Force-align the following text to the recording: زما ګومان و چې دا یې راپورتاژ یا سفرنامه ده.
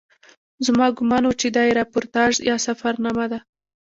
زما 0.65 0.87
ګومان 0.97 1.23
و 1.25 1.31
چې 1.39 1.47
دا 1.55 1.61
یې 1.67 1.77
راپورتاژ 1.79 2.33
یا 2.49 2.55
سفرنامه 2.67 3.25
ده. 3.31 3.39